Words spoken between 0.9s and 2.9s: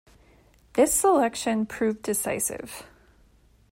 selection proved decisive.